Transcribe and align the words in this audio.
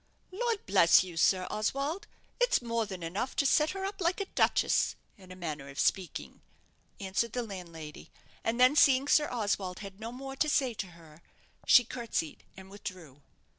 "Lor' 0.31 0.57
bless 0.65 1.03
you, 1.03 1.15
Sir 1.15 1.45
Oswald, 1.51 2.07
it's 2.39 2.59
more 2.59 2.87
than 2.87 3.03
enough 3.03 3.35
to 3.35 3.45
set 3.45 3.69
her 3.69 3.85
up 3.85 4.01
like 4.01 4.19
a 4.19 4.25
duchess, 4.25 4.95
in 5.15 5.31
a 5.31 5.35
manner 5.35 5.69
of 5.69 5.77
speaking," 5.79 6.41
answered 6.99 7.33
the 7.33 7.43
landlady; 7.43 8.09
and 8.43 8.59
then, 8.59 8.75
seeing 8.75 9.07
Sir 9.07 9.29
Oswald 9.31 9.77
had 9.81 9.99
no 9.99 10.11
more 10.11 10.35
to 10.35 10.49
say 10.49 10.73
to 10.73 10.87
her, 10.97 11.21
she 11.67 11.85
curtseyed 11.85 12.43
and 12.57 12.71
withdrew. 12.71 13.21